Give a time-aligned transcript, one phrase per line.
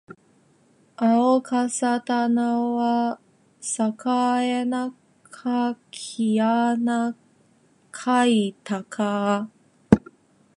[0.95, 3.19] あおかさたなは
[3.59, 4.95] さかえな
[5.29, 7.15] かきあな
[7.91, 9.47] かいたか
[9.91, 10.01] あ